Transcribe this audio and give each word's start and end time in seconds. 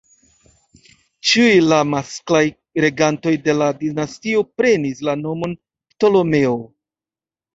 Ĉiuj 1.31 1.51
la 1.73 1.81
masklaj 1.89 2.41
regantoj 2.85 3.33
de 3.49 3.55
la 3.59 3.67
dinastio 3.81 4.41
prenis 4.61 5.03
la 5.09 5.15
nomon 5.25 5.53
Ptolemeo. 5.61 6.57